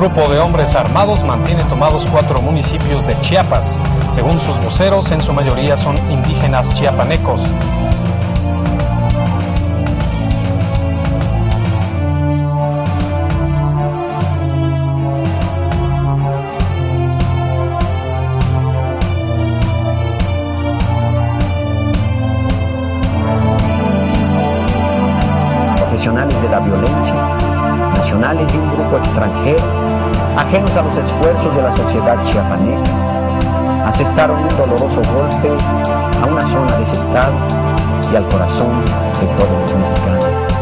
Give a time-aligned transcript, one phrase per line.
[0.00, 3.80] grupo de hombres armados mantiene tomados cuatro municipios de Chiapas.
[4.12, 7.42] Según sus voceros, en su mayoría son indígenas chiapanecos.
[25.76, 27.37] profesionales de la violencia,
[27.98, 29.64] nacionales de un grupo extranjero,
[30.36, 35.50] ajenos a los esfuerzos de la sociedad chiapaneca, asestaron un doloroso golpe
[36.22, 37.32] a una zona de ese estado
[38.12, 38.84] y al corazón
[39.20, 40.57] de todos los mexicanos.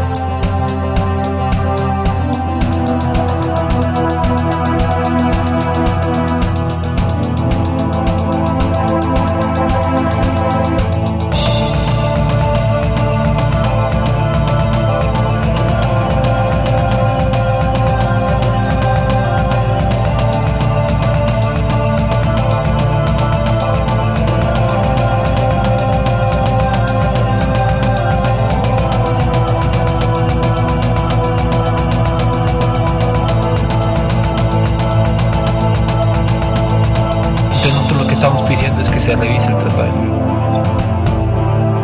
[38.97, 40.62] Que se revise el tratado de comercio.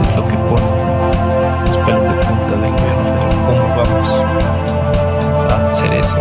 [0.00, 0.66] Es lo que pone
[1.66, 3.10] los pelos de punta del gobierno.
[3.46, 4.26] ¿Cómo vamos
[5.50, 6.16] a hacer eso?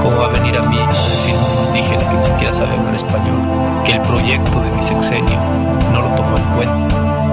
[0.00, 2.94] ¿Cómo va a venir a mí a decir un indígena que ni siquiera sabe hablar
[2.94, 5.40] español que el proyecto de mi sexenio
[5.92, 7.25] no lo tomó en cuenta?